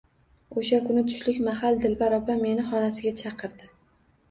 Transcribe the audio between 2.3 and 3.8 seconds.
meni xonasiga chaqirdi